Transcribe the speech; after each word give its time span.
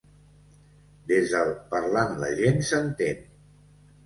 Des 1.11 1.33
del 1.35 1.51
“parlant 1.75 2.17
la 2.25 2.31
gent 2.41 2.59
s’entén”. 2.71 3.23